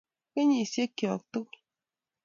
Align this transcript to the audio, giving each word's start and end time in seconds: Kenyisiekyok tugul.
Kenyisiekyok 0.31 1.21
tugul. 1.31 1.57